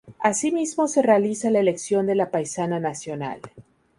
Así 0.17 0.51
mismo 0.51 0.87
se 0.87 1.03
realiza 1.03 1.51
la 1.51 1.59
elección 1.59 2.07
de 2.07 2.15
la 2.15 2.31
Paisana 2.31 2.79
Nacional. 2.79 3.39